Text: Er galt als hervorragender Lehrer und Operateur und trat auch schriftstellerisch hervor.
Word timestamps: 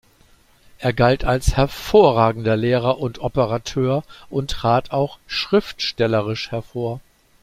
Er 0.79 0.93
galt 0.93 1.25
als 1.25 1.55
hervorragender 1.57 2.57
Lehrer 2.57 2.97
und 2.97 3.19
Operateur 3.19 4.03
und 4.31 4.49
trat 4.49 4.89
auch 4.89 5.19
schriftstellerisch 5.27 6.49
hervor. 6.49 7.01